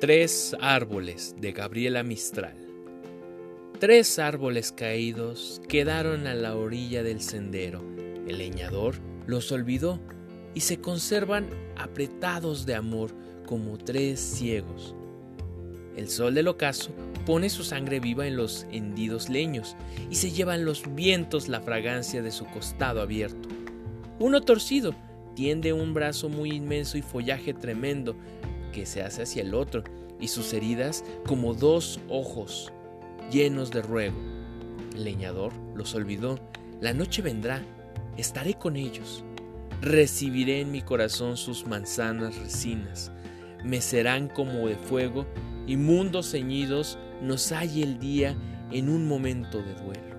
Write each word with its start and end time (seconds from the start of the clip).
Tres 0.00 0.54
árboles 0.60 1.34
de 1.40 1.50
Gabriela 1.50 2.04
Mistral. 2.04 2.54
Tres 3.80 4.20
árboles 4.20 4.70
caídos 4.70 5.60
quedaron 5.68 6.28
a 6.28 6.34
la 6.34 6.54
orilla 6.54 7.02
del 7.02 7.20
sendero. 7.20 7.82
El 8.28 8.38
leñador 8.38 8.94
los 9.26 9.50
olvidó 9.50 9.98
y 10.54 10.60
se 10.60 10.80
conservan 10.80 11.48
apretados 11.76 12.64
de 12.64 12.76
amor 12.76 13.10
como 13.44 13.76
tres 13.76 14.20
ciegos. 14.20 14.94
El 15.96 16.08
sol 16.08 16.32
del 16.32 16.46
ocaso 16.46 16.92
pone 17.26 17.50
su 17.50 17.64
sangre 17.64 17.98
viva 17.98 18.28
en 18.28 18.36
los 18.36 18.68
hendidos 18.70 19.28
leños 19.28 19.74
y 20.08 20.14
se 20.14 20.30
llevan 20.30 20.64
los 20.64 20.94
vientos 20.94 21.48
la 21.48 21.60
fragancia 21.60 22.22
de 22.22 22.30
su 22.30 22.46
costado 22.46 23.02
abierto. 23.02 23.48
Uno 24.20 24.42
torcido 24.42 24.94
tiende 25.34 25.72
un 25.72 25.92
brazo 25.92 26.28
muy 26.28 26.52
inmenso 26.52 26.98
y 26.98 27.02
follaje 27.02 27.52
tremendo 27.52 28.14
que 28.72 28.86
se 28.86 29.02
hace 29.02 29.22
hacia 29.22 29.42
el 29.42 29.54
otro, 29.54 29.84
y 30.20 30.28
sus 30.28 30.52
heridas 30.52 31.04
como 31.26 31.54
dos 31.54 32.00
ojos 32.08 32.72
llenos 33.30 33.70
de 33.70 33.82
ruego. 33.82 34.16
El 34.94 35.04
leñador 35.04 35.52
los 35.74 35.94
olvidó. 35.94 36.38
La 36.80 36.92
noche 36.92 37.22
vendrá, 37.22 37.62
estaré 38.16 38.54
con 38.54 38.76
ellos. 38.76 39.24
Recibiré 39.80 40.60
en 40.60 40.72
mi 40.72 40.82
corazón 40.82 41.36
sus 41.36 41.66
manzanas 41.66 42.36
resinas. 42.36 43.12
Me 43.64 43.80
serán 43.80 44.28
como 44.28 44.66
de 44.66 44.76
fuego 44.76 45.26
y 45.66 45.76
mundos 45.76 46.32
ceñidos 46.32 46.98
nos 47.22 47.52
halle 47.52 47.82
el 47.82 47.98
día 47.98 48.36
en 48.72 48.88
un 48.88 49.06
momento 49.06 49.58
de 49.58 49.74
duelo. 49.74 50.17